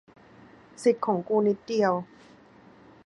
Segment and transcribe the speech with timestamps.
[0.83, 1.93] สิทธิของกูนิดเดียว